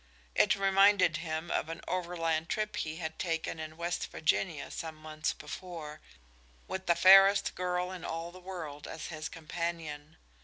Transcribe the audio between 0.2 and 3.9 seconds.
It reminded him of an overland trip he had taken in